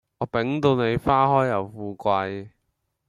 [0.17, 2.49] 我抦到你花開又富貴